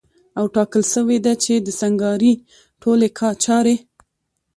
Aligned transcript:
او 0.39 0.45
ټاکل 0.55 0.83
سوې 0.93 1.17
ده 1.25 1.33
چي 1.43 1.53
د 1.65 1.67
سنګکارۍ 1.79 2.33
ټولي 2.81 3.09
چاري 3.43 3.75